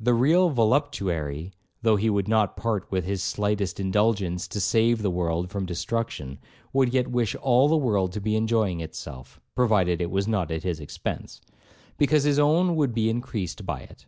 [0.00, 1.52] The real voluptuary,
[1.82, 6.38] though he would not part with his slightest indulgence to save the world from destruction,
[6.72, 10.62] would yet wish all the world to be enjoying itself, (provided it was not at
[10.62, 11.42] his expence),
[11.98, 14.06] because his own would be increased by it.